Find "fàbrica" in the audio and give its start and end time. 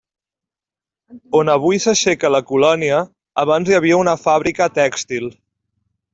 4.25-4.71